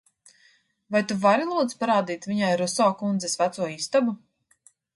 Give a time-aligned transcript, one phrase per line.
[0.95, 4.19] Vai tu vari lūdzu parādīt viņai Ruso kundzes veco istabu?